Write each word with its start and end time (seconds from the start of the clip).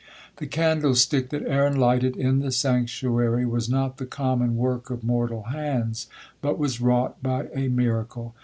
The 0.37 0.47
candlestick 0.47 1.29
that 1.29 1.43
Aaron 1.43 1.75
lighted 1.79 2.17
in 2.17 2.39
the 2.39 2.49
sanctuary, 2.51 3.45
was 3.45 3.69
not 3.69 3.97
the 3.97 4.07
common 4.07 4.57
work 4.57 4.89
of 4.89 5.03
mortal 5.03 5.43
hands, 5.43 6.07
but 6.41 6.57
was 6.57 6.81
wrought 6.81 7.21
by 7.21 7.49
a 7.53 7.67
miracle. 7.67 8.33